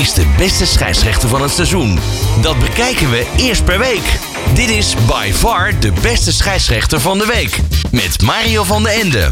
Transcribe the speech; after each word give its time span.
is 0.00 0.14
de 0.14 0.26
beste 0.36 0.66
scheidsrechter 0.66 1.28
van 1.28 1.42
het 1.42 1.50
seizoen? 1.50 1.98
Dat 2.42 2.58
bekijken 2.58 3.10
we 3.10 3.26
eerst 3.36 3.64
per 3.64 3.78
week. 3.78 4.18
Dit 4.54 4.68
is 4.68 4.94
by 5.06 5.30
far 5.32 5.80
de 5.80 5.92
beste 6.02 6.32
scheidsrechter 6.32 7.00
van 7.00 7.18
de 7.18 7.26
week. 7.26 7.60
Met 7.90 8.22
Mario 8.22 8.64
van 8.64 8.82
den 8.82 8.92
Ende. 8.92 9.30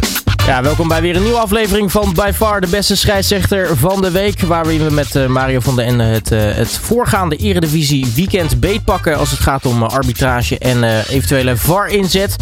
Ja, 0.49 0.63
welkom 0.63 0.89
bij 0.89 1.01
weer 1.01 1.17
een 1.17 1.23
nieuwe 1.23 1.39
aflevering 1.39 1.93
van 1.93 2.13
By 2.15 2.31
Far 2.35 2.61
de 2.61 2.67
beste 2.67 2.97
scheidsrechter 2.97 3.77
van 3.77 4.03
de 4.03 4.11
week. 4.11 4.41
Waarin 4.41 4.85
we 4.85 4.91
met 4.91 5.15
uh, 5.15 5.27
Mario 5.27 5.61
van 5.61 5.77
den 5.77 5.85
Ende 5.85 6.03
het, 6.03 6.33
uh, 6.33 6.41
het 6.41 6.79
voorgaande 6.79 7.37
Eredivisie 7.37 8.13
weekend 8.15 8.61
beetpakken 8.61 9.17
als 9.17 9.31
het 9.31 9.41
gaat 9.41 9.67
om 9.67 9.83
uh, 9.83 9.89
arbitrage 9.89 10.59
en 10.59 11.05
eventuele 11.09 11.57
VAR-inzet. 11.57 12.37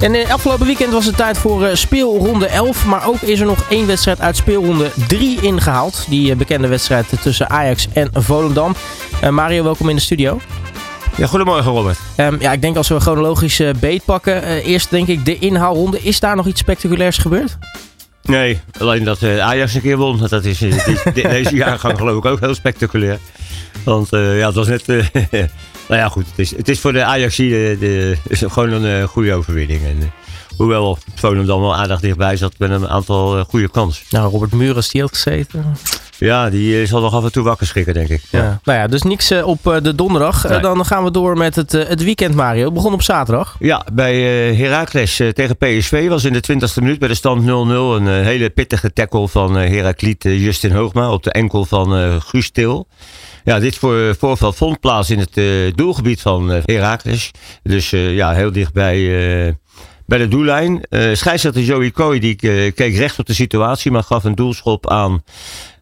En 0.00 0.28
afgelopen 0.28 0.66
weekend 0.66 0.92
was 0.92 1.04
het 1.04 1.16
tijd 1.16 1.38
voor 1.38 1.68
speelronde 1.72 2.46
11. 2.46 2.86
Maar 2.86 3.06
ook 3.06 3.20
is 3.20 3.40
er 3.40 3.46
nog 3.46 3.64
één 3.68 3.86
wedstrijd 3.86 4.20
uit 4.20 4.36
speelronde 4.36 4.90
3 5.08 5.40
ingehaald. 5.40 6.06
Die 6.08 6.36
bekende 6.36 6.68
wedstrijd 6.68 7.06
tussen 7.22 7.50
Ajax 7.50 7.88
en 7.92 8.10
Volendam. 8.12 8.74
Mario, 9.30 9.62
welkom 9.62 9.88
in 9.88 9.96
de 9.96 10.02
studio. 10.02 10.40
Ja, 11.18 11.26
goedemorgen 11.26 11.72
Robert. 11.72 11.98
Um, 12.16 12.40
ja, 12.40 12.52
ik 12.52 12.60
denk 12.60 12.76
als 12.76 12.88
we 12.88 13.00
chronologisch 13.00 13.60
uh, 13.60 13.70
beet 13.80 14.04
pakken. 14.04 14.44
Uh, 14.44 14.66
eerst 14.66 14.90
denk 14.90 15.06
ik 15.08 15.24
de 15.24 15.38
inhaalronde. 15.38 16.02
Is 16.02 16.20
daar 16.20 16.36
nog 16.36 16.46
iets 16.46 16.60
spectaculairs 16.60 17.18
gebeurd? 17.18 17.58
Nee, 18.22 18.60
alleen 18.78 19.04
dat 19.04 19.22
uh, 19.22 19.38
Ajax 19.38 19.74
een 19.74 19.80
keer 19.80 19.96
won. 19.96 20.18
Dat 20.28 20.44
is 20.44 20.58
deze 21.14 21.56
jaargang 21.56 21.98
geloof 21.98 22.18
ik 22.18 22.24
ook 22.24 22.40
heel 22.40 22.54
spectaculair. 22.54 23.18
Want 23.84 24.08
ja, 24.10 24.46
het 24.46 24.54
was 24.54 24.66
net... 24.66 24.86
nou 25.88 26.00
ja, 26.00 26.08
goed. 26.08 26.26
Het 26.26 26.38
is, 26.38 26.56
het 26.56 26.68
is 26.68 26.80
voor 26.80 26.92
de 26.92 27.04
Ajax 27.04 27.36
de, 27.36 27.76
de, 27.80 28.16
is 28.28 28.42
gewoon 28.46 28.72
een 28.72 29.08
goede 29.08 29.34
overwinning. 29.34 29.84
En, 29.84 30.12
hoewel 30.56 30.98
Volendam 31.14 31.60
wel 31.60 31.76
aardig 31.76 32.00
dichtbij 32.00 32.36
zat 32.36 32.54
met 32.58 32.70
een 32.70 32.88
aantal 32.88 33.44
goede 33.44 33.68
kansen. 33.68 34.04
Nou, 34.10 34.30
Robert 34.30 34.52
Muren 34.52 34.84
die 34.90 35.02
ook 35.02 35.14
gezeten. 35.14 35.76
Ja, 36.18 36.50
die 36.50 36.86
zal 36.86 37.00
nog 37.00 37.14
af 37.14 37.24
en 37.24 37.32
toe 37.32 37.44
wakker 37.44 37.66
schrikken, 37.66 37.94
denk 37.94 38.08
ik. 38.08 38.22
Ja. 38.30 38.60
Nou 38.64 38.78
ja, 38.78 38.86
dus 38.86 39.02
niks 39.02 39.32
uh, 39.32 39.46
op 39.46 39.66
uh, 39.66 39.76
de 39.82 39.94
donderdag. 39.94 40.48
Nee. 40.48 40.60
Dan 40.60 40.84
gaan 40.84 41.04
we 41.04 41.10
door 41.10 41.36
met 41.36 41.56
het, 41.56 41.72
het 41.72 42.02
weekend, 42.02 42.34
Mario. 42.34 42.64
Het 42.64 42.74
begon 42.74 42.92
op 42.92 43.02
zaterdag. 43.02 43.56
Ja, 43.58 43.86
bij 43.92 44.22
Heracles 44.54 45.16
tegen 45.16 45.56
PSV 45.56 46.08
was 46.08 46.24
in 46.24 46.32
de 46.32 46.42
20e 46.52 46.74
minuut 46.74 46.98
bij 46.98 47.08
de 47.08 47.14
stand 47.14 47.42
0-0 47.42 47.46
een 47.46 48.06
hele 48.06 48.50
pittige 48.50 48.92
tackle 48.92 49.28
van 49.28 49.56
Herakliet 49.56 50.22
Justin 50.22 50.72
Hoogma 50.72 51.12
op 51.12 51.22
de 51.22 51.32
enkel 51.32 51.64
van 51.64 52.20
Guus 52.22 52.50
Til. 52.50 52.86
Ja, 53.44 53.58
dit 53.58 53.76
voor, 53.76 54.16
voorval 54.18 54.52
vond 54.52 54.80
plaats 54.80 55.10
in 55.10 55.18
het 55.18 55.40
doelgebied 55.76 56.20
van 56.20 56.50
Heracles. 56.50 57.30
Dus 57.62 57.90
ja, 57.90 58.32
heel 58.32 58.52
dichtbij 58.52 59.56
bij 60.08 60.18
de 60.18 60.28
doellijn. 60.28 60.84
Uh, 60.90 61.14
scheidsrechter 61.14 61.62
Joey 61.62 61.90
Coy 61.90 62.18
die 62.18 62.36
uh, 62.40 62.72
keek 62.74 62.96
recht 62.96 63.18
op 63.18 63.26
de 63.26 63.34
situatie, 63.34 63.90
maar 63.90 64.02
gaf 64.02 64.24
een 64.24 64.34
doelschop 64.34 64.90
aan. 64.90 65.22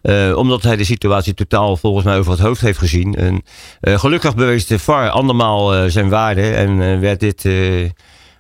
Uh, 0.07 0.37
omdat 0.37 0.63
hij 0.63 0.77
de 0.77 0.85
situatie 0.85 1.35
totaal 1.35 1.77
volgens 1.77 2.05
mij 2.05 2.19
over 2.19 2.31
het 2.31 2.41
hoofd 2.41 2.61
heeft 2.61 2.79
gezien. 2.79 3.15
En, 3.15 3.43
gelukkig 3.81 4.35
bewees 4.35 4.67
de 4.67 4.79
VAR 4.79 5.11
andermaal 5.11 5.91
zijn 5.91 6.09
waarde 6.09 6.51
en 6.55 7.01
werd 7.01 7.21
dit... 7.21 7.49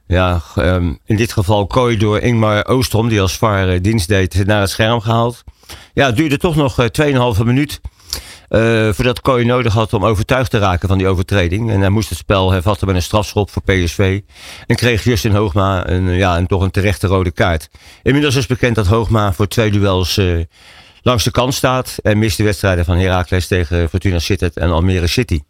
ja, 0.06 0.42
um, 0.58 0.98
in 1.05 1.17
dit 1.17 1.33
geval 1.33 1.67
Kooi 1.67 1.97
door 1.97 2.19
Ingmar 2.19 2.67
Oostrom, 2.67 3.08
die 3.08 3.20
als 3.20 3.36
VAR 3.36 3.83
dienst 3.83 4.08
deed, 4.08 4.47
naar 4.47 4.61
het 4.61 4.70
scherm 4.70 5.00
gehaald. 5.00 5.45
Ja, 5.95 6.06
het 6.06 6.17
duurde 6.17 6.39
toch 6.39 6.56
nog 6.56 6.77
2,5 7.36 7.45
minuut 7.45 7.80
voordat 8.91 9.20
Kooi 9.20 9.45
nodig 9.45 9.73
had 9.73 9.92
om 9.92 10.05
overtuigd 10.05 10.51
te 10.51 10.58
raken 10.58 10.89
van 10.89 10.98
die 10.98 11.08
overtreding. 11.08 11.70
En 11.70 11.80
hij 11.80 11.91
moest 11.91 12.08
het 12.08 12.19
spel 12.19 12.53
hervatten 12.53 12.86
met 12.86 12.97
een 12.97 13.03
strafschop 13.03 13.51
voor 13.51 13.62
PSV. 13.62 14.20
En 14.67 14.77
kreeg 14.77 15.05
Justin 15.05 15.34
Hoogma 15.34 15.89
een, 15.89 16.11
ja, 16.11 16.36
een, 16.36 16.47
toch 16.47 16.62
een 16.62 16.70
terechte 16.70 17.06
rode 17.06 17.30
kaart. 17.30 17.69
Inmiddels 18.03 18.34
is 18.34 18.47
bekend 18.47 18.75
dat 18.75 18.86
Hoogma 18.86 19.33
voor 19.33 19.48
twee 19.48 19.70
duels 19.70 20.20
langs 21.06 21.24
de 21.24 21.30
kant 21.30 21.54
staat. 21.54 21.98
En 22.02 22.18
mist 22.18 22.36
de 22.36 22.44
wedstrijden 22.44 22.84
van 22.84 22.96
Heracles 22.96 23.46
tegen 23.46 23.88
Fortuna 23.88 24.18
Sittard 24.18 24.56
en 24.56 24.70
Almere 24.70 25.06
City. 25.06 25.40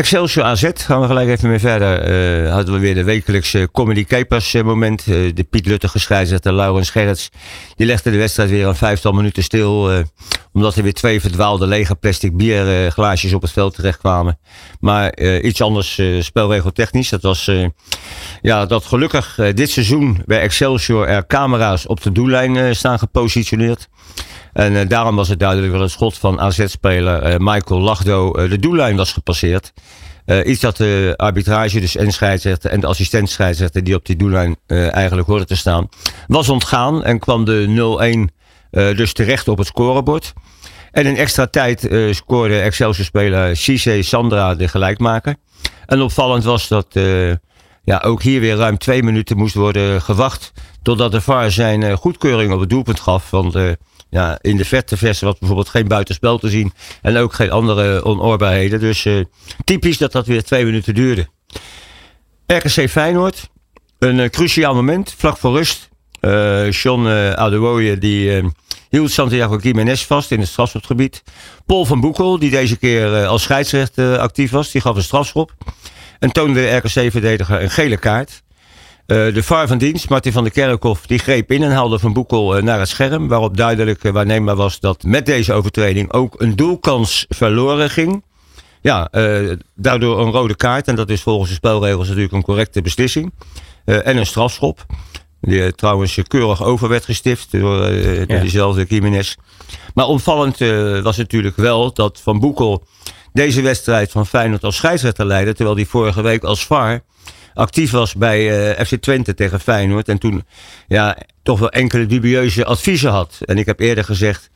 Excelsior 0.00 0.44
AZ, 0.44 0.70
gaan 0.74 1.00
we 1.00 1.06
gelijk 1.06 1.28
even 1.28 1.48
mee 1.48 1.58
verder. 1.58 2.10
Uh, 2.42 2.52
hadden 2.52 2.74
we 2.74 2.80
weer 2.80 2.94
de 2.94 3.04
wekelijkse 3.04 3.68
Comedy 3.72 4.04
Capers 4.04 4.52
moment. 4.52 5.06
Uh, 5.06 5.34
de 5.34 5.44
Piet 5.44 5.66
Lutte 5.66 5.88
gescheidsrechter 5.88 6.52
Laurens 6.52 6.90
Gerrits. 6.90 7.30
Die 7.76 7.86
legde 7.86 8.10
de 8.10 8.16
wedstrijd 8.16 8.50
weer 8.50 8.66
een 8.66 8.74
vijftal 8.74 9.12
minuten 9.12 9.42
stil. 9.42 10.04
Omdat 10.52 10.76
er 10.76 10.82
weer 10.82 10.94
twee 10.94 11.20
verdwaalde 11.20 11.66
lege 11.66 11.94
plastic 11.94 12.36
bierglaasjes 12.36 13.32
op 13.32 13.42
het 13.42 13.50
veld 13.50 13.74
terechtkwamen. 13.74 14.38
Maar 14.80 15.18
iets 15.18 15.62
anders 15.62 16.00
spelregeltechnisch. 16.20 17.08
Dat 17.08 17.22
was 17.22 17.50
ja, 18.42 18.66
dat 18.66 18.84
gelukkig 18.84 19.38
dit 19.54 19.70
seizoen 19.70 20.22
bij 20.26 20.40
Excelsior 20.40 21.06
er 21.06 21.26
camera's 21.26 21.88
op 21.88 22.02
de 22.02 22.12
doellijn 22.12 22.76
staan 22.76 22.98
gepositioneerd. 22.98 23.88
En 24.52 24.72
uh, 24.72 24.88
daarom 24.88 25.16
was 25.16 25.28
het 25.28 25.38
duidelijk 25.38 25.72
dat 25.72 25.80
het 25.80 25.90
schot 25.90 26.18
van 26.18 26.40
AZ-speler 26.40 27.30
uh, 27.30 27.34
Michael 27.38 27.80
Lachdo 27.80 28.38
uh, 28.38 28.50
de 28.50 28.58
doellijn 28.58 28.96
was 28.96 29.12
gepasseerd. 29.12 29.72
iets 30.44 30.60
dat 30.60 30.76
de 30.76 31.14
arbitrage, 31.16 31.80
dus 31.80 31.96
en 31.96 32.12
scheidsrechter 32.12 32.70
en 32.70 32.80
de 32.80 32.86
assistent 32.86 33.30
scheidsrechter 33.30 33.84
die 33.84 33.94
op 33.94 34.06
die 34.06 34.16
doellijn 34.16 34.56
eigenlijk 34.66 35.28
hoorden 35.28 35.46
te 35.46 35.56
staan, 35.56 35.88
was 36.26 36.48
ontgaan 36.48 37.04
en 37.04 37.18
kwam 37.18 37.44
de 37.44 38.28
0-1 38.70 38.76
dus 38.96 39.12
terecht 39.12 39.48
op 39.48 39.58
het 39.58 39.66
scorebord. 39.66 40.32
En 40.90 41.06
in 41.06 41.16
extra 41.16 41.46
tijd 41.46 41.88
scoorde 42.10 42.60
Excelsior-speler 42.60 43.56
Cisse 43.56 44.02
Sandra 44.02 44.54
de 44.54 44.68
gelijkmaker. 44.68 45.36
En 45.86 46.00
opvallend 46.00 46.44
was 46.44 46.68
dat 46.68 46.86
ja, 47.84 47.98
ook 48.04 48.22
hier 48.22 48.40
weer 48.40 48.56
ruim 48.56 48.78
twee 48.78 49.02
minuten 49.02 49.36
moest 49.36 49.54
worden 49.54 50.02
gewacht 50.02 50.52
totdat 50.82 51.12
de 51.12 51.20
VAR 51.20 51.50
zijn 51.50 51.96
goedkeuring 51.96 52.52
op 52.52 52.60
het 52.60 52.70
doelpunt 52.70 53.00
gaf. 53.00 53.30
Want 53.30 53.54
ja, 54.10 54.38
in 54.40 54.56
de 54.56 54.64
verte 54.64 54.96
versen 54.96 55.26
was 55.26 55.38
bijvoorbeeld 55.38 55.68
geen 55.68 55.88
buitenspel 55.88 56.38
te 56.38 56.48
zien. 56.48 56.72
En 57.02 57.16
ook 57.16 57.32
geen 57.32 57.50
andere 57.50 58.04
onoorbaarheden. 58.04 58.80
Dus 58.80 59.04
uh, 59.04 59.24
typisch 59.64 59.98
dat 59.98 60.12
dat 60.12 60.26
weer 60.26 60.42
twee 60.42 60.64
minuten 60.64 60.94
duurde. 60.94 61.28
RKC 62.46 62.90
Feyenoord. 62.90 63.48
Een 63.98 64.18
uh, 64.18 64.28
cruciaal 64.28 64.74
moment, 64.74 65.14
vlak 65.16 65.36
voor 65.36 65.56
rust. 65.56 65.88
Uh, 66.20 66.70
John 66.70 67.06
Adewoye 67.36 67.98
die 67.98 68.42
hield 68.88 69.10
Santiago 69.10 69.56
Jiménez 69.56 70.02
vast 70.02 70.30
in 70.30 70.40
het 70.40 70.48
strafschopgebied. 70.48 71.22
Paul 71.66 71.84
van 71.84 72.00
Boekel, 72.00 72.38
die 72.38 72.50
deze 72.50 72.76
keer 72.76 73.26
als 73.26 73.42
scheidsrechter 73.42 74.18
actief 74.18 74.50
was, 74.50 74.70
die 74.70 74.80
gaf 74.80 74.96
een 74.96 75.02
strafschop. 75.02 75.52
En 76.18 76.32
toonde 76.32 76.60
de 76.60 76.76
RKC-verdediger 76.76 77.62
een 77.62 77.70
gele 77.70 77.96
kaart. 77.96 78.42
Uh, 79.10 79.34
de 79.34 79.42
VAR 79.42 79.66
van 79.66 79.78
dienst, 79.78 80.08
Martin 80.08 80.32
van 80.32 80.42
der 80.42 80.52
Kerkhoff, 80.52 81.06
die 81.06 81.18
greep 81.18 81.52
in 81.52 81.62
en 81.62 81.70
haalde 81.70 81.98
Van 81.98 82.12
Boekel 82.12 82.56
uh, 82.56 82.62
naar 82.62 82.78
het 82.78 82.88
scherm. 82.88 83.28
Waarop 83.28 83.56
duidelijk 83.56 84.04
uh, 84.04 84.12
waarneembaar 84.12 84.56
was 84.56 84.80
dat 84.80 85.02
met 85.02 85.26
deze 85.26 85.52
overtreding 85.52 86.12
ook 86.12 86.40
een 86.40 86.56
doelkans 86.56 87.24
verloren 87.28 87.90
ging. 87.90 88.24
Ja, 88.80 89.08
daardoor 89.74 90.20
een 90.20 90.30
rode 90.30 90.54
kaart. 90.54 90.88
En 90.88 90.94
dat 90.94 91.10
is 91.10 91.22
volgens 91.22 91.48
de 91.48 91.54
spelregels 91.54 92.06
natuurlijk 92.06 92.32
een 92.32 92.42
correcte 92.42 92.82
beslissing. 92.82 93.32
en 93.84 94.16
een 94.16 94.26
strafschop. 94.26 94.86
Die 95.40 95.74
trouwens 95.74 96.18
keurig 96.26 96.64
over 96.64 96.88
werd 96.88 97.04
gestift 97.04 97.52
door, 97.60 97.92
ja. 97.92 98.26
door 98.26 98.40
diezelfde 98.40 98.84
Jiménez. 98.88 99.36
Maar 99.94 100.06
opvallend 100.06 100.58
was 101.02 101.16
natuurlijk 101.16 101.56
wel 101.56 101.92
dat 101.92 102.20
Van 102.22 102.38
Boekel 102.40 102.84
deze 103.32 103.62
wedstrijd 103.62 104.10
van 104.10 104.26
Feyenoord 104.26 104.64
als 104.64 104.76
scheidsrechter 104.76 105.26
leidde. 105.26 105.54
Terwijl 105.54 105.76
die 105.76 105.88
vorige 105.88 106.22
week 106.22 106.44
als 106.44 106.66
VAR 106.66 107.02
actief 107.60 107.90
was 107.90 108.14
bij 108.14 108.70
uh, 108.78 108.84
FC 108.84 108.94
Twente 108.94 109.34
tegen 109.34 109.60
Feyenoord. 109.60 110.08
En 110.08 110.18
toen 110.18 110.44
ja, 110.88 111.16
toch 111.42 111.58
wel 111.58 111.70
enkele 111.70 112.06
dubieuze 112.06 112.64
adviezen 112.64 113.10
had. 113.10 113.38
En 113.44 113.58
ik 113.58 113.66
heb 113.66 113.80
eerder 113.80 114.04
gezegd 114.04 114.50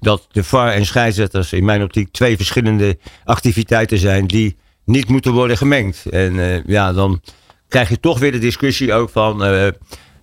dat 0.00 0.26
de 0.32 0.44
VAR 0.44 0.72
en 0.72 0.86
scheidsrechters 0.86 1.52
in 1.52 1.64
mijn 1.64 1.82
optiek 1.82 2.12
twee 2.12 2.36
verschillende 2.36 2.98
activiteiten 3.24 3.98
zijn 3.98 4.26
die 4.26 4.56
niet 4.84 5.08
moeten 5.08 5.32
worden 5.32 5.56
gemengd. 5.56 6.06
En 6.06 6.34
uh, 6.34 6.64
ja, 6.64 6.92
dan 6.92 7.20
krijg 7.68 7.88
je 7.88 8.00
toch 8.00 8.18
weer 8.18 8.32
de 8.32 8.38
discussie 8.38 8.92
ook 8.92 9.10
van... 9.10 9.44
Uh, 9.44 9.68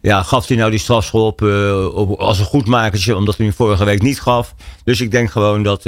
ja, 0.02 0.24
gaf 0.24 0.48
hij 0.48 0.58
nou 0.58 0.72
die 0.72 0.80
strafschop 0.80 1.42
op, 1.94 2.20
als 2.20 2.40
een 2.40 2.46
goedmakertje, 2.46 3.16
omdat 3.16 3.38
hij 3.38 3.46
hem 3.46 3.56
vorige 3.56 3.86
week 3.86 4.02
niet 4.02 4.22
gaf. 4.22 4.56
Dus 4.84 5.02
ik 5.02 5.12
denk 5.12 5.32
gewoon 5.32 5.64
dat 5.64 5.84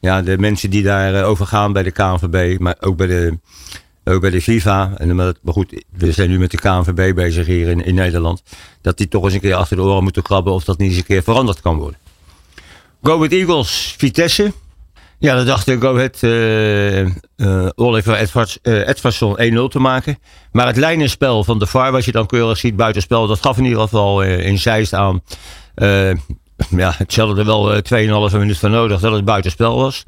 ja, 0.00 0.22
de 0.22 0.38
mensen 0.38 0.70
die 0.70 0.82
daar 0.82 1.24
over 1.24 1.46
gaan 1.46 1.72
bij 1.72 1.82
de 1.82 1.90
KNVB, 1.90 2.58
maar 2.58 2.76
ook 2.80 2.96
bij 2.96 3.06
de 3.06 3.38
ook 4.04 4.20
bij 4.20 4.30
de 4.30 4.42
FIFA. 4.42 4.92
Maar 5.14 5.34
goed, 5.44 5.84
we 5.96 6.12
zijn 6.12 6.30
nu 6.30 6.38
met 6.38 6.50
de 6.50 6.56
KNVB 6.56 7.14
bezig 7.14 7.46
hier 7.46 7.86
in, 7.86 7.94
Nederland. 7.94 8.42
Dat 8.80 8.96
die 8.96 9.08
toch 9.08 9.24
eens 9.24 9.34
een 9.34 9.40
keer 9.40 9.54
achter 9.54 9.76
de 9.76 9.82
oren 9.82 10.02
moeten 10.02 10.22
krabben 10.22 10.52
of 10.52 10.64
dat 10.64 10.78
niet 10.78 10.88
eens 10.88 10.98
een 10.98 11.04
keer 11.04 11.22
veranderd 11.22 11.60
kan 11.60 11.76
worden. 11.76 11.98
Go 13.02 13.18
with 13.18 13.32
Eagles, 13.32 13.94
Vitesse. 13.98 14.52
Ja, 15.18 15.34
dan 15.34 15.46
dacht 15.46 15.70
Go 15.70 15.94
Ahead 15.94 16.22
uh, 16.22 17.00
uh, 17.00 17.68
Oliver 17.74 18.14
Edwards, 18.14 18.58
uh, 18.62 18.88
Edwardson 18.88 19.38
1-0 19.68 19.70
te 19.70 19.78
maken. 19.78 20.18
Maar 20.52 20.66
het 20.66 20.76
lijnenspel 20.76 21.44
van 21.44 21.58
de 21.58 21.66
VAR, 21.66 21.92
wat 21.92 22.04
je 22.04 22.12
dan 22.12 22.26
keurig 22.26 22.58
ziet 22.58 22.76
buitenspel, 22.76 23.26
dat 23.26 23.40
gaf 23.40 23.58
in 23.58 23.64
ieder 23.64 23.80
geval 23.80 24.22
in 24.22 24.58
Zeist 24.58 24.94
aan. 24.94 25.22
ja, 26.70 26.94
het 26.96 27.16
er 27.16 27.44
wel 27.44 27.82
2,5 28.30 28.36
minuut 28.36 28.58
van 28.58 28.70
nodig 28.70 29.00
dat 29.00 29.12
het 29.12 29.24
buitenspel 29.24 29.76
was. 29.76 30.02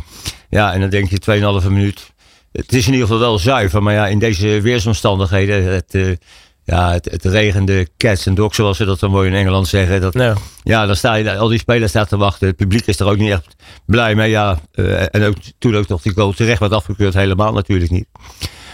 Ja, 0.48 0.72
en 0.72 0.80
dan 0.80 0.90
denk 0.90 1.10
je 1.10 1.60
2,5 1.62 1.68
minuut 1.68 2.12
het 2.52 2.72
is 2.72 2.87
in 2.87 2.93
ieder 2.93 3.06
geval 3.06 3.22
wel 3.22 3.38
zuiver. 3.38 3.82
Maar 3.82 3.94
ja, 3.94 4.06
in 4.06 4.19
deze 4.19 4.60
weersomstandigheden, 4.60 5.64
het, 5.64 5.94
uh, 5.94 6.16
ja, 6.64 6.93
het, 6.93 7.04
het 7.04 7.25
regende 7.25 7.88
cats 7.96 8.26
en 8.26 8.34
dogs, 8.34 8.56
zoals 8.56 8.76
ze 8.76 8.84
dat 8.84 8.99
zo 8.99 9.08
mooi 9.08 9.28
in 9.28 9.37
Engeland 9.37 9.69
zeggen. 9.69 10.00
Dat, 10.00 10.12
Ja. 10.14 10.34
Ja, 10.62 10.87
dan 10.87 10.96
sta 10.96 11.14
je, 11.14 11.37
al 11.37 11.49
die 11.49 11.58
spelers 11.58 11.90
staan 11.90 12.06
te 12.06 12.16
wachten. 12.16 12.46
Het 12.46 12.56
publiek 12.56 12.87
is 12.87 13.00
er 13.00 13.06
ook 13.06 13.16
niet 13.16 13.31
echt 13.31 13.56
blij 13.87 14.14
mee. 14.14 14.31
Ja, 14.31 14.60
eh, 14.72 15.14
en 15.14 15.25
ook, 15.25 15.37
toen 15.58 15.76
ook 15.76 15.88
nog 15.88 16.02
die 16.02 16.12
goal 16.12 16.32
terecht 16.32 16.60
werd 16.60 16.72
afgekeurd. 16.72 17.14
Helemaal 17.14 17.52
natuurlijk 17.52 17.90
niet. 17.90 18.06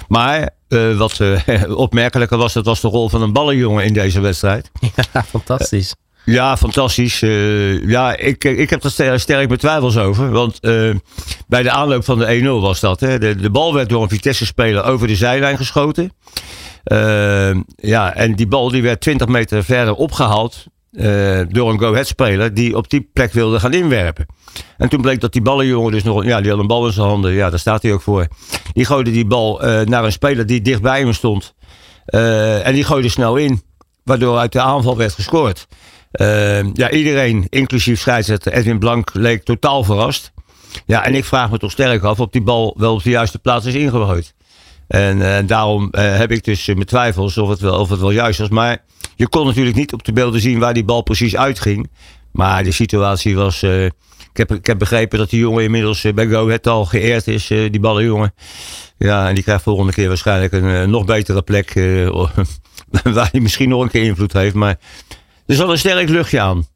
Maar 0.09 0.51
eh, 0.69 0.97
wat 0.97 1.21
eh, 1.21 1.63
opmerkelijker 1.87 2.39
was, 2.39 2.53
dat 2.53 2.65
was 2.65 2.81
de 2.81 2.89
rol 2.89 3.09
van 3.09 3.23
een 3.23 3.33
ballenjongen 3.33 3.85
in 3.85 3.93
deze 3.93 4.21
wedstrijd. 4.21 4.71
Ja, 5.13 5.23
fantastisch. 5.23 5.95
Ja, 6.31 6.57
fantastisch. 6.57 7.23
Eh, 7.23 7.89
ja, 7.89 8.17
ik, 8.17 8.45
ik 8.45 8.71
heb 8.71 8.85
er 8.85 8.91
ster- 8.91 9.21
sterk 9.21 9.47
mijn 9.49 9.61
twijfels 9.61 9.97
over. 9.97 10.31
Want 10.31 10.61
eh, 10.61 10.91
bij 11.47 11.63
de 11.63 11.71
aanloop 11.71 12.05
van 12.05 12.19
de 12.19 12.41
1-0 12.41 12.45
was 12.45 12.81
dat. 12.81 13.01
Hè. 13.01 13.19
De, 13.19 13.51
bal 13.51 13.75
werd 13.75 13.89
door 13.89 14.03
een 14.03 14.09
Vitesse-speler 14.09 14.85
over 14.85 15.07
de 15.07 15.17
zijlijn 15.17 15.57
geschoten. 15.57 16.13
Eh, 16.85 17.55
ja, 17.77 18.15
en 18.15 18.35
die 18.35 18.47
bal 18.47 18.71
die 18.71 18.83
werd 18.83 19.01
20 19.01 19.29
meter 19.29 19.65
verder 19.65 19.95
opgehaald 19.95 20.67
eh, 20.93 21.41
door 21.49 21.71
een 21.71 21.79
go-ahead-speler 21.79 22.55
die 22.55 22.77
op 22.77 22.91
die 22.91 23.09
plek 23.13 23.33
wilde 23.33 23.61
gaan 23.61 23.73
inwerpen. 23.75 24.27
En 24.79 24.89
toen 24.89 25.01
bleek 25.01 25.21
dat 25.21 25.33
die 25.33 25.43
ballenjongen 25.43 25.93
dus 25.93 26.03
nog... 26.03 26.25
Ja, 26.25 26.41
die 26.41 26.51
had 26.51 26.61
een 26.61 26.67
bal 26.67 26.87
in 26.87 26.93
zijn 26.93 27.07
handen. 27.07 27.33
Ja, 27.33 27.51
daar 27.51 27.59
staat 27.59 27.83
hij 27.83 27.93
ook 27.93 28.03
voor. 28.03 28.27
Die 28.73 28.85
gooide 28.85 29.11
die 29.11 29.27
bal 29.27 29.63
eh, 29.63 29.87
naar 29.87 30.05
een 30.05 30.13
speler 30.13 30.47
die 30.47 30.63
dicht 30.63 30.83
bij 30.83 31.01
hem 31.01 31.13
stond. 31.13 31.55
Eh, 32.05 32.67
en 32.67 32.75
die 32.75 32.85
gooide 32.85 33.09
snel 33.09 33.37
in. 33.37 33.63
Waardoor 34.05 34.39
uit 34.39 34.53
de 34.53 34.61
aanval 34.61 34.97
werd 34.97 35.13
gescoord. 35.13 35.67
Eh, 36.11 36.73
ja, 36.75 36.91
iedereen, 36.91 37.47
inclusief 37.49 38.01
scheidsrechter 38.01 38.53
Edwin 38.53 38.79
Blank, 38.79 39.11
leek 39.13 39.45
totaal 39.45 39.85
verrast. 39.85 40.33
Ja, 40.87 41.05
en 41.05 41.15
ik 41.15 41.25
vraag 41.25 41.51
me 41.51 41.59
toch 41.59 41.71
sterk 41.71 42.03
af 42.03 42.21
of 42.21 42.29
die 42.31 42.43
bal 42.43 42.75
wel 42.79 42.95
op 42.95 43.03
de 43.03 43.11
juiste 43.11 43.39
plaats 43.39 43.67
is 43.67 43.75
ingegooid. 43.75 44.35
En 44.89 45.37
eh, 45.37 45.47
daarom 45.47 45.89
eh, 45.91 46.17
heb 46.17 46.31
ik 46.31 46.45
dus 46.45 46.69
eh, 46.69 46.75
mijn 46.75 46.87
twijfels 46.87 47.39
of 47.39 47.49
het, 47.49 47.61
wel, 47.61 47.79
of 47.79 47.89
het 47.89 48.01
wel 48.01 48.11
juist 48.11 48.39
was. 48.39 48.49
Maar 48.49 48.85
je 49.17 49.29
kon 49.29 49.47
natuurlijk 49.47 49.77
niet 49.77 49.93
op 49.93 50.05
de 50.05 50.13
beelden 50.13 50.41
zien 50.41 50.59
waar 50.59 50.75
die 50.75 50.85
bal 50.85 51.03
precies 51.03 51.37
uitging. 51.37 51.91
Maar 52.33 52.65
de 52.65 52.73
situatie 52.73 53.37
was... 53.37 53.63
ik, 53.63 53.93
heb, 54.33 54.53
ik 54.53 54.67
heb 54.67 54.79
begrepen 54.79 55.19
dat 55.19 55.31
die 55.31 55.41
jongen 55.41 55.65
inmiddels 55.65 56.07
bij 56.15 56.27
Go 56.27 56.57
al 56.63 56.85
geëerd 56.85 57.27
is, 57.27 57.47
die 57.47 57.81
ballenjongen. 57.81 58.35
Ja, 58.99 59.29
en 59.29 59.35
die 59.35 59.45
krijgt 59.45 59.63
volgende 59.63 59.93
keer 59.93 60.09
waarschijnlijk 60.09 60.53
een 60.53 60.91
nog 60.91 61.05
betere 61.05 61.43
plek. 61.43 61.73
waar 63.03 63.29
hij 63.31 63.41
misschien 63.41 63.69
nog 63.69 63.83
een 63.83 63.91
keer 63.91 64.05
invloed 64.05 64.33
heeft. 64.33 64.55
Maar 64.55 64.79
er 65.49 65.55
zat 65.55 65.69
een 65.69 65.79
sterk 65.79 66.09
luchtje 66.09 66.41
aan. 66.41 66.67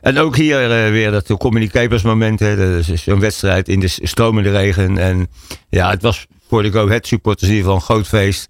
En 0.00 0.18
ook 0.18 0.36
hier 0.36 0.62
eh, 0.62 0.90
weer 0.90 1.10
dat 1.10 1.26
Dat 2.56 2.88
is 2.88 3.02
zo'n 3.02 3.20
wedstrijd 3.20 3.68
in 3.68 3.80
de 3.80 3.88
stromende 3.88 4.50
regen. 4.50 4.98
En 4.98 5.28
ja, 5.68 5.90
het 5.90 6.02
was 6.02 6.26
voor 6.48 6.62
de 6.62 6.72
Go 6.72 6.86
Ahead 6.86 7.06
supporters 7.06 7.50
in 7.50 7.56
ieder 7.56 7.64
geval 7.64 7.80
een 7.80 7.94
groot 7.94 8.08
feest. 8.08 8.48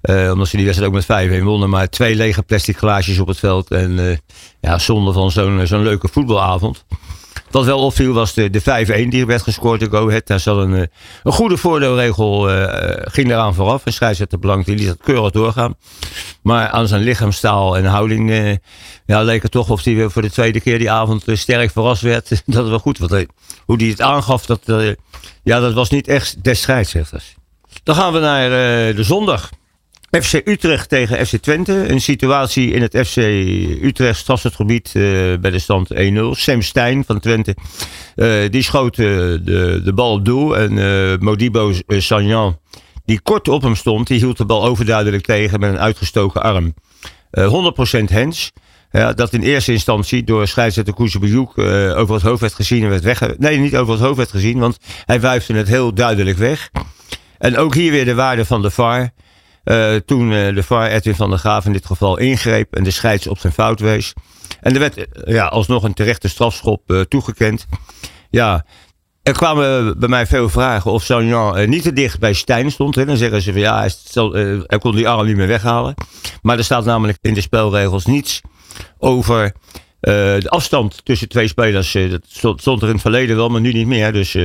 Eh, 0.00 0.30
omdat 0.32 0.48
ze 0.48 0.56
die 0.56 0.64
wedstrijd 0.64 0.92
ook 0.92 1.06
met 1.06 1.40
5-1 1.40 1.44
wonnen. 1.44 1.70
Maar 1.70 1.88
twee 1.88 2.14
lege 2.14 2.42
plastic 2.42 2.76
glaasjes 2.76 3.18
op 3.18 3.26
het 3.26 3.38
veld. 3.38 3.70
En 3.70 4.10
eh, 4.10 4.16
ja, 4.60 4.78
zonde 4.78 5.12
van 5.12 5.30
zo'n 5.30 5.66
zo'n 5.66 5.82
leuke 5.82 6.08
voetbalavond. 6.08 6.84
Wat 7.50 7.64
wel 7.64 7.78
opviel 7.78 8.12
was 8.12 8.34
de, 8.34 8.50
de 8.50 8.60
5-1 9.06 9.08
die 9.08 9.26
werd 9.26 9.42
gescoord 9.42 9.80
door 9.80 9.88
Go 9.88 10.08
Ahead. 10.08 10.26
Daar 10.26 10.40
zat 10.40 10.56
een, 10.56 10.74
eh, 10.74 10.86
een 11.22 11.32
goede 11.32 11.56
voordeelregel, 11.56 12.50
eh, 12.50 13.06
ging 13.12 13.30
eraan 13.30 13.54
vooraf. 13.54 13.84
En 13.84 13.92
scheidsrechter 13.92 14.38
Blank 14.38 14.64
die 14.64 14.76
liet 14.76 14.86
dat 14.86 15.00
keurig 15.02 15.30
doorgaan. 15.30 15.74
Maar 16.42 16.68
aan 16.68 16.88
zijn 16.88 17.02
lichaamstaal 17.02 17.76
en 17.76 17.84
houding 17.84 18.30
eh, 18.30 18.56
ja, 19.06 19.22
leek 19.22 19.42
het 19.42 19.50
toch 19.50 19.70
of 19.70 19.84
hij 19.84 19.94
weer 19.94 20.10
voor 20.10 20.22
de 20.22 20.30
tweede 20.30 20.60
keer 20.60 20.78
die 20.78 20.90
avond 20.90 21.24
sterk 21.26 21.70
verrast 21.70 22.02
werd. 22.02 22.28
dat 22.46 22.54
het 22.54 22.68
wel 22.68 22.78
goed 22.78 22.98
was. 22.98 23.24
Hoe 23.64 23.76
hij 23.76 23.86
het 23.86 24.00
aangaf, 24.00 24.46
dat, 24.46 24.60
ja, 25.42 25.60
dat 25.60 25.72
was 25.72 25.90
niet 25.90 26.08
echt 26.08 26.44
des 26.44 26.60
scheidsrechters. 26.60 27.34
Dan 27.82 27.94
gaan 27.94 28.12
we 28.12 28.18
naar 28.18 28.50
de 28.94 29.04
zondag. 29.04 29.50
FC 30.10 30.40
Utrecht 30.44 30.88
tegen 30.88 31.26
FC 31.26 31.36
Twente. 31.36 31.88
Een 31.88 32.00
situatie 32.00 32.72
in 32.72 32.82
het 32.82 33.06
FC 33.06 33.16
Utrecht 33.82 34.18
stadsgebied 34.18 34.92
uh, 34.94 35.02
bij 35.38 35.50
de 35.50 35.58
stand 35.58 35.94
1-0. 35.94 35.96
Sam 36.30 36.62
Stein 36.62 37.04
van 37.04 37.20
Twente. 37.20 37.56
Uh, 38.16 38.50
die 38.50 38.62
schoot 38.62 38.98
uh, 38.98 39.06
de, 39.06 39.80
de 39.84 39.92
bal 39.94 40.12
op 40.12 40.24
doel. 40.24 40.56
En 40.56 41.18
Modibo 41.20 41.72
Sagnan, 41.86 42.58
die 43.04 43.20
kort 43.20 43.48
op 43.48 43.62
hem 43.62 43.74
stond, 43.74 44.06
die 44.06 44.18
hield 44.18 44.36
de 44.36 44.44
bal 44.44 44.64
overduidelijk 44.64 45.24
tegen 45.24 45.60
met 45.60 45.70
een 45.72 45.78
uitgestoken 45.78 46.42
arm. 46.42 46.74
100% 47.38 48.04
hens. 48.04 48.52
Ja, 48.90 49.12
dat 49.12 49.32
in 49.32 49.42
eerste 49.42 49.72
instantie 49.72 50.24
door 50.24 50.48
scheidsrechter 50.48 50.94
Koesjebejoek 50.94 51.56
uh, 51.56 51.98
over 51.98 52.14
het 52.14 52.22
hoofd 52.22 52.40
werd 52.40 52.54
gezien 52.54 52.82
en 52.82 52.88
werd 52.88 53.02
weg. 53.02 53.36
Nee, 53.38 53.58
niet 53.58 53.76
over 53.76 53.92
het 53.92 54.02
hoofd 54.02 54.16
werd 54.16 54.30
gezien, 54.30 54.58
want 54.58 54.78
hij 55.04 55.20
wuifde 55.20 55.54
het 55.54 55.68
heel 55.68 55.94
duidelijk 55.94 56.38
weg. 56.38 56.70
En 57.38 57.56
ook 57.56 57.74
hier 57.74 57.90
weer 57.90 58.04
de 58.04 58.14
waarde 58.14 58.44
van 58.44 58.62
de 58.62 58.70
VAR. 58.70 59.10
Uh, 59.64 59.94
toen 59.94 60.30
uh, 60.30 60.54
de 60.54 60.62
VAR 60.62 60.88
Edwin 60.90 61.14
van 61.14 61.30
der 61.30 61.38
Graaf 61.38 61.64
in 61.64 61.72
dit 61.72 61.86
geval 61.86 62.18
ingreep 62.18 62.74
en 62.74 62.84
de 62.84 62.90
scheids 62.90 63.26
op 63.26 63.38
zijn 63.38 63.52
fout 63.52 63.80
wees. 63.80 64.12
En 64.60 64.72
er 64.72 64.78
werd 64.78 64.98
uh, 64.98 65.04
ja, 65.24 65.46
alsnog 65.46 65.82
een 65.82 65.94
terechte 65.94 66.28
strafschop 66.28 67.04
toegekend. 67.08 67.66
Ja, 68.30 68.66
er 69.22 69.32
kwamen 69.32 69.98
bij 69.98 70.08
mij 70.08 70.26
veel 70.26 70.48
vragen 70.48 70.90
of 70.90 71.02
Sagnan 71.02 71.68
niet 71.68 71.82
te 71.82 71.92
dicht 71.92 72.18
bij 72.18 72.32
Stijn 72.32 72.70
stond. 72.70 72.94
Hè. 72.94 73.04
Dan 73.04 73.16
zeggen 73.16 73.42
ze 73.42 73.52
van 73.52 73.60
ja, 73.60 73.88
hij, 74.66 74.78
kon 74.78 74.94
die 74.94 75.08
arm 75.08 75.26
niet 75.26 75.36
meer 75.36 75.46
weghalen. 75.46 75.94
Maar 76.42 76.58
er 76.58 76.64
staat 76.64 76.84
namelijk 76.84 77.18
in 77.20 77.34
de 77.34 77.40
spelregels 77.40 78.06
niets 78.06 78.40
over 78.98 79.52
de 80.00 80.46
afstand 80.48 81.04
tussen 81.04 81.28
twee 81.28 81.48
spelers. 81.48 81.92
dat 81.92 82.22
stond, 82.28 82.60
stond, 82.60 82.82
er 82.82 82.88
in 82.88 82.92
het 82.92 83.02
verleden 83.02 83.36
wel, 83.36 83.48
maar 83.48 83.60
nu 83.60 83.72
niet 83.72 83.86
meer. 83.86 84.12
Dus 84.12 84.36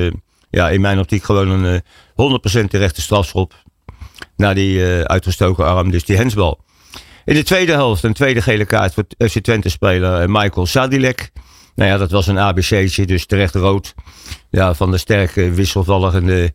ja, 0.50 0.70
in 0.70 0.82
mijn 0.82 1.00
optiek 1.00 1.24
gewoon 1.24 1.50
een 1.50 1.82
100% 2.64 2.68
terechte 2.68 3.02
strafschop 3.02 3.54
naar 4.36 4.56
die 4.56 4.78
uh, 4.78 5.02
uitgestoken 5.02 5.66
arm, 5.66 5.92
dus 5.92 6.06
die 6.06 6.18
hensbal. 6.18 6.64
In 7.26 7.34
de 7.34 7.44
tweede 7.44 7.72
helft 7.72 8.04
een 8.04 8.14
tweede 8.14 8.42
gele 8.42 8.66
kaart 8.66 8.94
voor 8.94 9.04
FC 9.18 9.40
Twente 9.40 9.70
speler 9.70 10.22
uh, 10.22 10.28
Michael 10.28 10.66
Sadilek. 10.66 11.32
Nou 11.76 11.90
ja, 11.90 11.98
dat 11.98 12.12
was 12.12 12.28
een 12.28 12.38
ABC'tje, 12.38 13.06
dus 13.06 13.26
terecht 13.26 13.56
rood. 13.56 13.94
Ja, 14.50 14.74
van 14.74 14.92
de 14.92 14.98
sterke 14.98 15.52
wisselvallige 15.52 16.52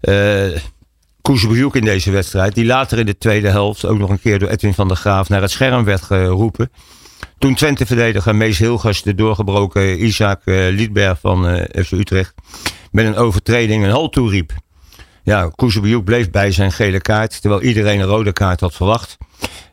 uh, 0.00 0.56
in 1.72 1.84
deze 1.84 2.10
wedstrijd. 2.10 2.54
Die 2.54 2.64
later 2.64 2.98
in 2.98 3.06
de 3.06 3.18
tweede 3.18 3.48
helft 3.48 3.84
ook 3.84 3.98
nog 3.98 4.10
een 4.10 4.20
keer 4.20 4.38
door 4.38 4.48
Edwin 4.48 4.74
van 4.74 4.88
der 4.88 4.96
Graaf 4.96 5.28
naar 5.28 5.42
het 5.42 5.50
scherm 5.50 5.84
werd 5.84 6.02
geroepen. 6.02 6.70
Toen 7.38 7.54
Twente-verdediger 7.54 8.36
Mees 8.36 8.58
Hilgers 8.58 9.02
de 9.02 9.14
doorgebroken 9.14 10.04
Isaac 10.04 10.40
Liedberg 10.44 11.18
van 11.20 11.66
FC 11.72 11.90
Utrecht 11.90 12.34
met 12.90 13.06
een 13.06 13.16
overtreding 13.16 13.84
een 13.84 13.90
halt 13.90 14.12
toeriep. 14.12 14.52
Ja, 15.22 15.50
Koesbejoek 15.54 16.04
bleef 16.04 16.30
bij 16.30 16.52
zijn 16.52 16.72
gele 16.72 17.00
kaart, 17.00 17.40
terwijl 17.40 17.62
iedereen 17.62 18.00
een 18.00 18.06
rode 18.06 18.32
kaart 18.32 18.60
had 18.60 18.74
verwacht. 18.74 19.16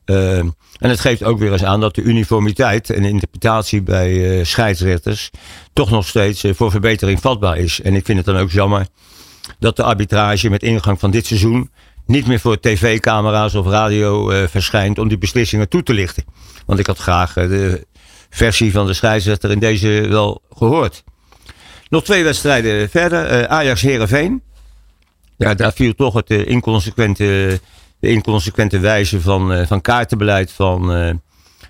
Uh, 0.06 0.38
en 0.38 0.90
het 0.90 1.00
geeft 1.00 1.24
ook 1.24 1.40
weer 1.40 1.52
eens 1.52 1.64
aan 1.64 1.80
dat 1.80 1.96
de 1.96 2.02
uniformiteit 2.02 2.90
en 2.90 3.04
interpretatie 3.04 3.82
bij 3.82 4.38
uh, 4.40 4.46
scheidsrechters 4.46 5.30
toch 5.74 5.90
nog 5.90 6.08
steeds 6.08 6.44
uh, 6.44 6.54
voor 6.54 6.72
verbetering 6.72 7.20
vatbaar 7.20 7.58
is. 7.58 7.82
En 7.82 7.96
ik 7.96 8.06
vind 8.06 8.18
het 8.18 8.26
dan 8.26 8.38
ook 8.38 8.52
jammer 8.52 8.88
dat 9.60 9.76
de 9.76 9.84
arbitrage 9.84 10.50
met 10.50 10.64
ingang 10.64 11.00
van 11.00 11.12
dit 11.12 11.26
seizoen 11.26 11.72
niet 12.06 12.28
meer 12.28 12.40
voor 12.40 12.60
tv-camera's 12.60 13.56
of 13.56 13.66
radio 13.66 14.32
uh, 14.32 14.48
verschijnt 14.48 15.00
om 15.00 15.08
die 15.08 15.18
beslissingen 15.18 15.70
toe 15.70 15.84
te 15.84 15.94
lichten. 15.94 16.24
Want 16.66 16.80
ik 16.80 16.88
had 16.88 16.98
graag 16.98 17.34
de 17.34 17.88
versie 18.30 18.72
van 18.72 18.86
de 18.86 18.94
scheidsrechter 18.94 19.52
in 19.52 19.60
deze 19.60 20.06
wel 20.10 20.42
gehoord. 20.54 21.04
Nog 21.90 22.04
twee 22.04 22.24
wedstrijden 22.24 22.90
verder. 22.90 23.40
Uh, 23.40 23.44
Ajax-Herenveen. 23.44 24.42
Ja, 25.40 25.54
daar 25.54 25.74
viel 25.74 25.94
toch 25.94 26.14
het 26.14 26.30
uh, 26.30 26.48
inconsequente, 26.48 27.60
de 28.00 28.10
inconsequente 28.10 28.80
wijze 28.80 29.22
van, 29.22 29.54
uh, 29.54 29.66
van 29.66 29.82
kaartenbeleid 29.82 30.52
van, 30.52 30.96
uh, 30.96 31.14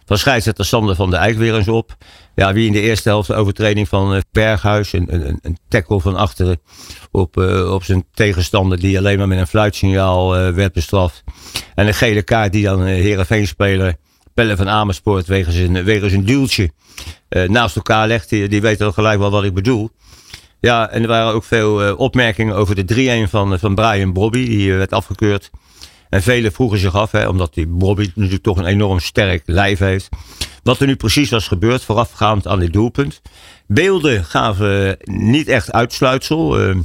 van 0.06 0.18
scheidsrechter 0.18 0.66
Sander 0.66 0.96
van 0.96 1.10
de 1.10 1.16
Eyck 1.16 1.38
weer 1.38 1.56
eens 1.56 1.68
op. 1.68 1.96
Ja, 2.36 2.54
wie 2.54 2.68
in 2.68 2.74
de 2.74 2.82
eerste 2.82 3.10
helft 3.10 3.28
de 3.28 3.34
overtreding 3.34 3.88
van 3.88 4.24
Berghuis, 4.32 4.94
een, 4.94 5.14
een, 5.14 5.40
een 5.42 5.58
tackle 5.68 6.00
van 6.00 6.16
achteren 6.16 6.62
op, 7.12 7.38
op 7.72 7.84
zijn 7.84 8.06
tegenstander 8.14 8.80
die 8.80 8.98
alleen 8.98 9.18
maar 9.18 9.28
met 9.28 9.40
een 9.40 9.48
fluitsignaal 9.48 10.30
werd 10.54 10.74
bestraft. 10.74 11.24
En 11.76 11.88
een 11.88 11.94
gele 11.94 12.24
kaart 12.24 12.52
die 12.52 12.64
dan 12.64 12.84
Heerenveen-speler 12.84 13.96
Pelle 14.34 14.58
van 14.58 14.70
Amersfoort 14.70 15.28
wegens 15.28 15.56
een, 15.56 15.84
wegens 15.84 16.14
een 16.14 16.26
duwtje 16.26 16.72
naast 17.48 17.76
elkaar 17.76 18.08
legt. 18.08 18.30
Die, 18.30 18.48
die 18.48 18.62
weten 18.62 18.94
gelijk 18.94 19.20
wel 19.20 19.32
wat 19.32 19.44
ik 19.44 19.54
bedoel. 19.54 19.90
Ja, 20.60 20.90
en 20.90 21.02
er 21.02 21.08
waren 21.08 21.34
ook 21.34 21.44
veel 21.44 21.88
uh, 21.88 22.00
opmerkingen 22.00 22.56
over 22.56 22.86
de 22.86 23.26
3-1 23.28 23.30
van, 23.30 23.60
van 23.60 23.76
Brian 23.76 24.14
Brobby. 24.14 24.46
Die 24.46 24.68
uh, 24.68 24.78
werd 24.78 24.94
afgekeurd. 24.94 25.50
En 26.10 26.22
velen 26.22 26.52
vroegen 26.52 26.80
zich 26.80 26.96
af, 26.96 27.12
hè, 27.12 27.28
omdat 27.28 27.54
die 27.54 27.68
Brobby 27.68 28.12
natuurlijk 28.16 28.44
toch 28.44 28.58
een 28.58 28.66
enorm 28.66 29.00
sterk 29.00 29.44
lijf 29.46 29.80
heeft. 29.80 30.10
Wat 30.64 30.80
er 30.80 30.88
nu 30.88 30.96
precies 30.96 31.30
was 31.30 31.48
gebeurd 31.48 31.84
voorafgaand 31.84 32.48
aan 32.48 32.60
dit 32.60 32.74
doelpunt. 32.74 33.22
Beelden 33.68 34.26
gaven 34.26 34.98
niet 35.04 35.48
echt 35.48 35.72
uitsluitsel. 35.72 36.76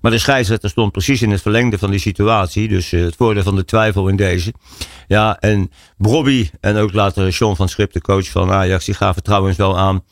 Maar 0.00 0.10
de 0.10 0.18
scheidsrechter 0.18 0.70
stond 0.70 0.92
precies 0.92 1.22
in 1.22 1.30
het 1.30 1.42
verlengde 1.42 1.78
van 1.78 1.90
die 1.90 2.00
situatie. 2.00 2.68
Dus 2.68 2.90
het 2.90 3.16
voordeel 3.16 3.42
van 3.42 3.56
de 3.56 3.64
twijfel 3.64 4.08
in 4.08 4.16
deze. 4.16 4.52
Ja, 5.06 5.36
en 5.40 5.70
Brobby 5.96 6.50
en 6.60 6.76
ook 6.76 6.92
later 6.92 7.32
Sean 7.32 7.56
van 7.56 7.68
Schip, 7.68 7.92
de 7.92 8.00
coach 8.00 8.28
van 8.28 8.50
Ajax, 8.50 8.84
die 8.84 8.94
gaven 8.94 9.22
trouwens 9.22 9.56
wel 9.56 9.78
aan 9.78 10.04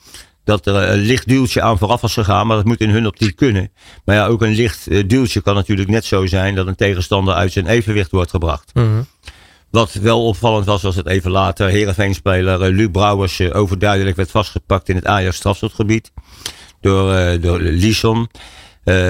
dat 0.46 0.66
er 0.66 0.74
een 0.74 0.98
licht 0.98 1.28
duwtje 1.28 1.62
aan 1.62 1.78
vooraf 1.78 2.00
was 2.00 2.12
gegaan, 2.12 2.46
maar 2.46 2.56
dat 2.56 2.64
moet 2.64 2.80
in 2.80 2.90
hun 2.90 3.06
optiek 3.06 3.36
kunnen. 3.36 3.72
Maar 4.04 4.16
ja, 4.16 4.26
ook 4.26 4.42
een 4.42 4.54
licht 4.54 5.08
duwtje 5.08 5.40
kan 5.40 5.54
natuurlijk 5.54 5.88
net 5.88 6.04
zo 6.04 6.26
zijn 6.26 6.54
dat 6.54 6.66
een 6.66 6.74
tegenstander 6.74 7.34
uit 7.34 7.52
zijn 7.52 7.66
evenwicht 7.66 8.10
wordt 8.10 8.30
gebracht. 8.30 8.70
Mm 8.74 8.82
-hmm. 8.82 9.06
Wat 9.70 9.92
wel 9.92 10.26
opvallend 10.26 10.66
was, 10.66 10.82
was 10.82 10.96
het 10.96 11.06
even 11.06 11.30
later 11.30 11.68
Heerenveen-speler 11.68 12.68
uh, 12.68 12.76
Luc 12.76 12.88
Brouwers 12.90 13.40
overduidelijk 13.52 14.16
werd 14.16 14.30
vastgepakt 14.30 14.88
in 14.88 14.96
het 14.96 15.06
Ajax 15.06 15.36
strafschotgebied. 15.36 16.12
Door, 16.80 17.12
uh, 17.14 17.42
door 17.42 17.60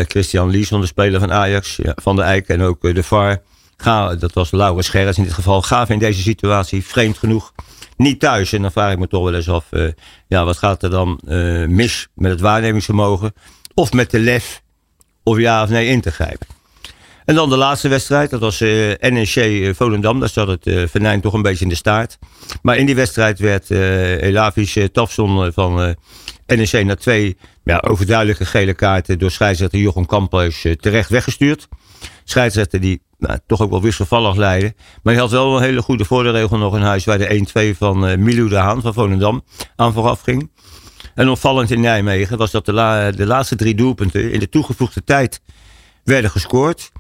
Christian 0.09 0.51
Liesson, 0.51 0.81
de 0.81 0.87
speler 0.87 1.21
van 1.21 1.33
Ajax, 1.33 1.77
ja, 1.77 1.93
van 2.03 2.17
de 2.17 2.23
Eijk 2.23 2.49
en 2.49 2.63
ook 2.63 2.95
de 2.95 3.03
VAR. 3.03 3.43
Ga, 3.77 4.15
dat 4.15 4.33
was 4.33 4.51
Laurens 4.51 4.89
Gerrits 4.89 5.19
in 5.19 5.25
dit 5.25 5.33
geval, 5.33 5.63
gaven 5.63 5.95
in 5.95 6.01
deze 6.01 6.21
situatie 6.21 6.85
vreemd 6.85 7.19
genoeg 7.19 7.53
niet 7.97 8.21
thuis. 8.21 8.53
En 8.53 8.63
dan 8.63 8.73
vraag 8.73 8.93
ik 8.93 8.99
me 8.99 9.09
toch 9.09 9.25
wel 9.25 9.35
eens 9.35 9.49
af, 9.49 9.65
ja, 10.29 10.45
wat 10.45 10.57
gaat 10.57 10.83
er 10.83 10.91
dan 10.91 11.21
mis 11.69 12.09
met 12.15 12.31
het 12.31 12.41
waarnemingsvermogen? 12.41 13.33
Of 13.75 13.93
met 13.93 14.11
de 14.11 14.19
lef, 14.19 14.63
of 15.23 15.39
ja 15.39 15.63
of 15.63 15.69
nee 15.69 15.87
in 15.87 16.01
te 16.01 16.11
grijpen. 16.11 16.47
En 17.27 17.35
dan 17.35 17.51
de 17.51 17.57
laatste 17.57 17.89
wedstrijd, 17.89 18.31
dat 18.31 18.41
was 18.41 18.61
uh, 18.61 18.93
NEC 19.01 19.75
Volendam. 19.77 20.21
Daar 20.21 20.29
zat 20.29 20.49
het 20.49 20.67
uh, 20.67 20.87
venijn 20.87 21.21
toch 21.21 21.33
een 21.33 21.43
beetje 21.43 21.65
in 21.65 21.71
de 21.71 21.77
staart. 21.77 22.19
Maar 22.63 22.77
in 22.77 22.87
die 22.87 22.95
wedstrijd 22.95 23.39
werd 23.39 23.71
uh, 23.71 24.23
Elavisch 24.23 24.79
Tafson 24.93 25.53
van 25.53 25.97
NEC 26.47 26.85
na 26.85 26.95
twee 26.95 27.37
ja, 27.65 27.83
overduidelijke 27.87 28.45
gele 28.45 28.75
kaarten 28.75 29.19
door 29.19 29.31
scheidsrechter 29.31 29.79
Jochem 29.79 30.07
Kamphuis 30.07 30.67
terecht 30.81 31.09
weggestuurd. 31.09 31.69
Scheidsrechter 32.25 32.81
die 32.81 33.03
nou, 33.19 33.39
toch 33.47 33.61
ook 33.61 33.71
wel 33.71 33.83
wisselvallig 33.83 34.37
leidde. 34.37 34.75
Maar 35.03 35.13
hij 35.13 35.23
had 35.23 35.31
wel 35.31 35.57
een 35.57 35.63
hele 35.63 35.83
goede 35.83 36.05
voordeelregel 36.05 36.59
nog 36.59 36.77
in 36.77 36.83
huis 36.83 37.05
waar 37.05 37.19
de 37.19 37.73
1-2 37.75 37.77
van 37.77 38.09
uh, 38.09 38.17
Milou 38.17 38.49
de 38.49 38.57
Haan 38.57 38.83
van 38.83 38.95
Volendam 38.95 39.45
aan 39.77 39.93
vooraf 39.93 40.21
ging. 40.21 40.51
En 41.15 41.29
opvallend 41.29 41.71
in 41.71 41.81
Nijmegen 41.81 42.39
was 42.39 42.51
dat 42.51 42.67
de, 42.67 42.73
la 42.73 43.11
de 43.11 43.27
laatste 43.27 43.57
drie 43.57 43.75
doelpunten 43.75 44.33
in 44.33 44.41
de 44.41 44.49
toegevoegde 44.49 45.05
tijd 45.05 45.41
werden 46.05 46.31
gescoord 46.31 46.91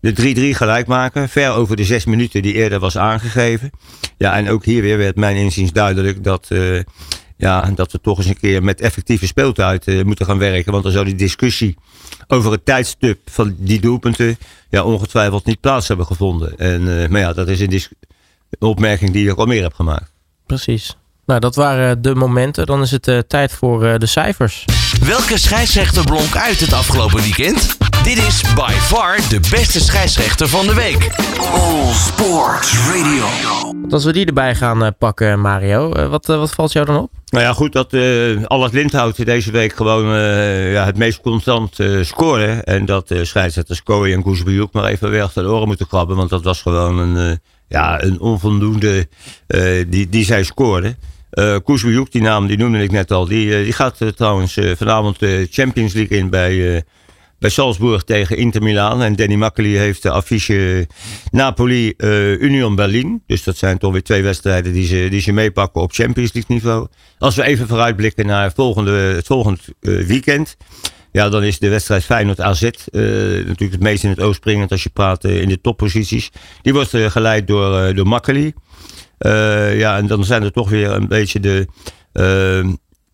de 0.00 0.52
3-3 0.52 0.56
gelijk 0.56 0.86
maken. 0.86 1.28
Ver 1.28 1.50
over 1.50 1.76
de 1.76 1.84
zes 1.84 2.04
minuten 2.04 2.42
die 2.42 2.54
eerder 2.54 2.78
was 2.78 2.98
aangegeven. 2.98 3.70
Ja, 4.18 4.36
en 4.36 4.48
ook 4.48 4.64
hier 4.64 4.82
weer 4.82 4.98
werd 4.98 5.16
mijn 5.16 5.36
inziens 5.36 5.72
duidelijk 5.72 6.24
dat, 6.24 6.48
uh, 6.52 6.80
ja, 7.40 7.70
dat 7.74 7.92
we 7.92 8.00
toch 8.00 8.18
eens 8.18 8.26
een 8.26 8.38
keer 8.38 8.62
met 8.62 8.80
effectieve 8.80 9.26
speeltijd 9.26 9.86
uh, 9.86 10.04
moeten 10.04 10.26
gaan 10.26 10.38
werken. 10.38 10.72
Want 10.72 10.84
dan 10.84 10.92
zou 10.92 11.04
die 11.04 11.14
discussie 11.14 11.76
over 12.26 12.52
het 12.52 12.64
tijdstip 12.64 13.18
van 13.30 13.54
die 13.58 13.80
doelpunten 13.80 14.38
ja, 14.68 14.84
ongetwijfeld 14.84 15.44
niet 15.44 15.60
plaats 15.60 15.88
hebben 15.88 16.06
gevonden. 16.06 16.58
En, 16.58 16.82
uh, 16.82 17.08
maar 17.08 17.20
ja, 17.20 17.32
dat 17.32 17.48
is 17.48 17.60
een, 17.60 17.72
een 17.72 18.68
opmerking 18.68 19.10
die 19.10 19.30
ik 19.30 19.36
al 19.36 19.46
meer 19.46 19.62
heb 19.62 19.74
gemaakt. 19.74 20.12
Precies. 20.46 20.96
Nou, 21.26 21.40
dat 21.40 21.54
waren 21.54 22.02
de 22.02 22.14
momenten. 22.14 22.66
Dan 22.66 22.82
is 22.82 22.90
het 22.90 23.08
uh, 23.08 23.18
tijd 23.18 23.52
voor 23.52 23.84
uh, 23.84 23.94
de 23.98 24.06
cijfers. 24.06 24.64
Welke 25.04 25.38
scheidsrechter 25.38 26.04
blonk 26.04 26.36
uit 26.36 26.60
het 26.60 26.72
afgelopen 26.72 27.20
weekend? 27.20 27.76
Dit 28.02 28.18
is 28.18 28.42
by 28.54 28.72
far 28.72 29.16
de 29.28 29.40
beste 29.50 29.80
scheidsrechter 29.80 30.48
van 30.48 30.66
de 30.66 30.74
week. 30.74 31.10
All 31.52 31.92
Sports 31.92 32.78
Radio. 32.88 33.69
Als 33.88 34.04
we 34.04 34.12
die 34.12 34.26
erbij 34.26 34.54
gaan 34.54 34.82
uh, 34.82 34.88
pakken, 34.98 35.40
Mario, 35.40 36.08
wat, 36.08 36.26
wat 36.26 36.50
valt 36.50 36.72
jou 36.72 36.86
dan 36.86 36.96
op? 36.96 37.10
Nou 37.26 37.44
ja, 37.44 37.52
goed 37.52 37.72
dat 37.72 37.92
uh, 37.92 38.44
Allard 38.44 38.72
Lindhout 38.72 39.24
deze 39.24 39.50
week 39.50 39.72
gewoon 39.72 40.04
ja, 40.70 40.84
het 40.84 40.96
meest 40.96 41.20
constant 41.20 41.78
scoren. 42.02 42.64
En 42.64 42.84
dat 42.84 43.10
uh, 43.10 43.24
scheidsrechters 43.24 43.82
Kooi 43.82 44.12
en 44.12 44.22
Koesbejoek 44.22 44.72
maar 44.72 44.84
even 44.84 45.10
weer 45.10 45.22
achter 45.22 45.42
de 45.42 45.48
oren 45.48 45.66
moeten 45.66 45.86
krabben. 45.86 46.16
Want 46.16 46.30
dat 46.30 46.44
was 46.44 46.62
gewoon 46.62 46.98
een, 46.98 47.40
ja, 47.68 48.02
een 48.02 48.20
onvoldoende 48.20 49.08
die, 49.88 50.08
die 50.08 50.24
zij 50.24 50.44
scoorden. 50.44 50.96
Uh, 51.32 52.04
die 52.10 52.22
naam 52.22 52.46
die 52.46 52.58
noemde 52.58 52.82
ik 52.82 52.90
net 52.90 53.10
al, 53.10 53.26
die, 53.26 53.62
die 53.64 53.72
gaat 53.72 54.16
trouwens 54.16 54.58
vanavond 54.74 55.18
de 55.18 55.46
Champions 55.50 55.92
League 55.92 56.18
in 56.18 56.30
bij 56.30 56.84
bij 57.40 57.50
Salzburg 57.50 58.02
tegen 58.02 58.36
Inter 58.36 58.62
Milaan. 58.62 59.02
En 59.02 59.16
Danny 59.16 59.34
Makkely 59.34 59.76
heeft 59.76 60.02
de 60.02 60.10
affiche 60.10 60.86
Napoli 61.30 61.94
uh, 61.96 62.40
Union 62.40 62.74
Berlin. 62.74 63.22
Dus 63.26 63.44
dat 63.44 63.56
zijn 63.56 63.78
toch 63.78 63.92
weer 63.92 64.02
twee 64.02 64.22
wedstrijden 64.22 64.72
die 64.72 64.86
ze, 64.86 65.06
die 65.10 65.20
ze 65.20 65.32
meepakken 65.32 65.82
op 65.82 65.92
Champions 65.92 66.32
League 66.32 66.56
niveau. 66.56 66.86
Als 67.18 67.36
we 67.36 67.42
even 67.42 67.68
vooruitblikken 67.68 68.26
naar 68.26 68.52
volgende, 68.52 68.90
het 68.90 69.26
volgende 69.26 69.60
uh, 69.80 70.06
weekend. 70.06 70.56
Ja, 71.12 71.28
dan 71.28 71.42
is 71.42 71.58
de 71.58 71.68
wedstrijd 71.68 72.04
Feyenoord 72.04 72.40
AZ 72.40 72.62
uh, 72.62 72.70
natuurlijk 73.32 73.72
het 73.72 73.80
meest 73.80 74.04
in 74.04 74.10
het 74.10 74.20
oog 74.20 74.34
springend 74.34 74.70
als 74.70 74.82
je 74.82 74.90
praat 74.90 75.24
in 75.24 75.48
de 75.48 75.60
topposities. 75.60 76.30
Die 76.62 76.72
wordt 76.72 76.96
geleid 76.96 77.46
door, 77.46 77.94
door 77.94 78.22
ja, 79.76 79.96
en 79.96 80.06
dan 80.06 80.24
zijn 80.24 80.42
er 80.42 80.52
toch 80.52 80.70
weer 80.70 80.90
een 80.90 81.08
beetje 81.08 81.40
de 81.40 81.66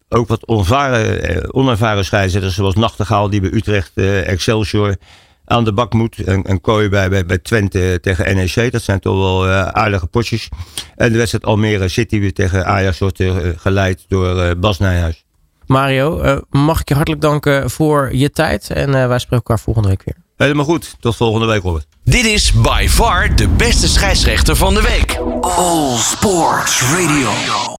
ook 0.09 0.29
wat 0.29 0.47
onervaren, 0.47 1.23
eh, 1.23 1.49
onervaren 1.51 2.05
scheidsrechters 2.05 2.55
zoals 2.55 2.75
Nachtegaal 2.75 3.31
die 3.31 3.41
bij 3.41 3.53
Utrecht 3.53 3.93
uh, 3.95 4.29
Excelsior 4.29 4.97
aan 5.45 5.65
de 5.65 5.73
bak 5.73 5.93
moet. 5.93 6.19
En, 6.19 6.43
en 6.43 6.61
Kooi 6.61 6.89
bij, 6.89 7.09
bij, 7.09 7.27
bij 7.27 7.39
Twente 7.39 7.99
tegen 8.03 8.37
NEC. 8.37 8.73
Dat 8.73 8.83
zijn 8.83 9.01
toch 9.01 9.17
wel 9.17 9.47
uh, 9.47 9.63
aardige 9.67 10.07
potjes. 10.07 10.49
En 10.97 11.13
de 11.13 11.19
wedstrijd 11.19 11.45
Almere 11.45 11.89
City 11.89 12.21
weer 12.21 12.33
tegen 12.33 12.67
Ajax 12.67 12.99
wordt 12.99 13.21
uh, 13.21 13.37
geleid 13.57 14.05
door 14.09 14.37
uh, 14.37 14.51
Bas 14.59 14.79
Nijhuis. 14.79 15.25
Mario, 15.67 16.41
mag 16.51 16.81
ik 16.81 16.89
je 16.89 16.95
hartelijk 16.95 17.23
danken 17.23 17.71
voor 17.71 18.15
je 18.15 18.31
tijd. 18.31 18.71
En 18.71 18.91
wij 18.91 19.19
spreken 19.19 19.31
elkaar 19.31 19.59
volgende 19.59 19.89
week 19.89 20.03
weer. 20.05 20.17
Helemaal 20.37 20.65
goed. 20.65 20.97
Tot 21.01 21.17
volgende 21.17 21.47
week, 21.47 21.63
Robert. 21.63 21.87
Dit 22.05 22.25
is 22.25 22.53
by 22.53 22.87
far 22.89 23.37
de 23.37 23.49
beste 23.49 23.89
scheidsrechter 23.89 24.57
van 24.57 24.75
de 24.75 24.83
week. 24.83 25.21
All 25.41 25.97
Sports 25.97 26.83
Radio. 26.83 27.75